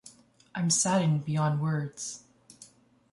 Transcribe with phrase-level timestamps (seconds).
[0.55, 2.23] I'm saddened beyond words.